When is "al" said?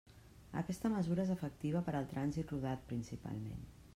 2.01-2.09